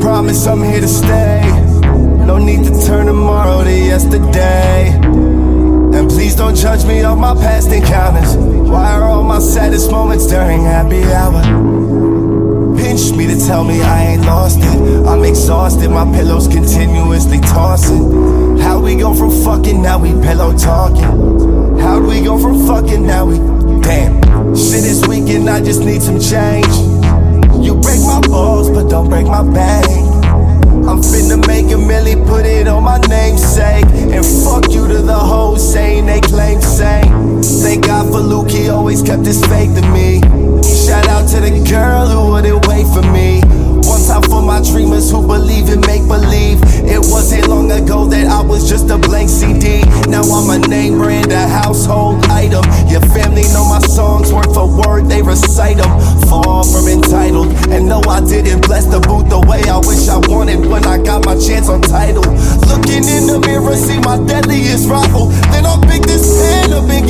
[0.00, 1.42] promise I'm here to stay.
[2.26, 4.90] No need to turn tomorrow to yesterday.
[4.94, 8.36] And please don't judge me on my past encounters.
[8.36, 11.42] Why are all my saddest moments during happy hour?
[12.76, 15.06] Pinch me to tell me I ain't lost it.
[15.06, 18.58] I'm exhausted, my pillows continuously tossing.
[18.58, 21.78] How we go from fucking now we pillow talking?
[21.78, 23.38] How we go from fucking now we
[23.82, 24.22] damn?
[24.56, 26.81] Shit is weak and I just need some change.
[39.12, 40.20] Kept his faith in me.
[40.64, 43.42] Shout out to the girl who wouldn't wait for me.
[43.84, 46.64] One time for my dreamers who believe in make believe.
[46.88, 49.84] It wasn't long ago that I was just a blank CD.
[50.08, 52.64] Now I'm a name brand, a household item.
[52.88, 55.92] Your family know my songs word for word, they recite them.
[56.32, 57.52] Far from entitled.
[57.68, 60.96] And no, I didn't bless the booth the way I wish I wanted when I
[60.96, 62.24] got my chance on title.
[62.64, 65.28] Looking in the mirror, see my deadliest rival.
[65.52, 67.04] Then I'll pick this pen up and